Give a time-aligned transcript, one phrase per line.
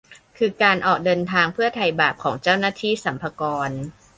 [0.37, 3.69] คือการออกเดินทางเพื่อไถ่บาปของเจ้าหน้าที่สรรพากร